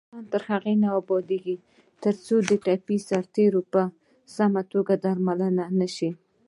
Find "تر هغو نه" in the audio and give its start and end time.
0.33-0.89